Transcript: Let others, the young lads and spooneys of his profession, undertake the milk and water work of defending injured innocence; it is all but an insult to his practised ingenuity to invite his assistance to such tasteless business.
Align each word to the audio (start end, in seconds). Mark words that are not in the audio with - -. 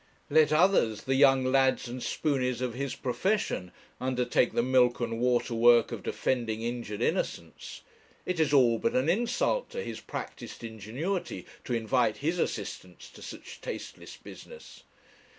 Let 0.31 0.51
others, 0.51 1.03
the 1.03 1.13
young 1.13 1.43
lads 1.45 1.87
and 1.87 2.01
spooneys 2.01 2.59
of 2.59 2.73
his 2.73 2.95
profession, 2.95 3.71
undertake 3.99 4.53
the 4.53 4.63
milk 4.63 4.99
and 4.99 5.19
water 5.19 5.53
work 5.53 5.91
of 5.91 6.01
defending 6.01 6.63
injured 6.63 7.03
innocence; 7.03 7.81
it 8.25 8.39
is 8.39 8.51
all 8.51 8.79
but 8.79 8.95
an 8.95 9.09
insult 9.09 9.69
to 9.69 9.83
his 9.83 9.99
practised 10.01 10.63
ingenuity 10.63 11.45
to 11.65 11.75
invite 11.75 12.17
his 12.17 12.39
assistance 12.39 13.11
to 13.11 13.21
such 13.21 13.61
tasteless 13.61 14.17
business. 14.17 14.81